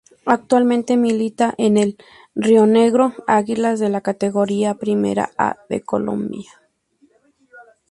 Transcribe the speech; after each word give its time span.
Actualmente 0.25 0.97
milita 0.97 1.53
en 1.59 1.77
el 1.77 1.95
Rionegro 2.33 3.13
Águilas 3.27 3.79
de 3.79 3.89
la 3.89 4.01
Categoría 4.01 4.73
Primera 4.73 5.29
A 5.37 5.57
de 5.69 5.81
Colombia. 5.81 6.49